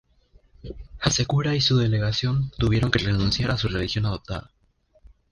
Hasekura 0.99 1.53
y 1.53 1.61
su 1.61 1.77
delegación 1.77 2.49
tuvieron 2.57 2.89
que 2.89 2.97
renunciar 2.97 3.51
a 3.51 3.57
su 3.59 3.67
religión 3.67 4.07
adoptada. 4.07 4.49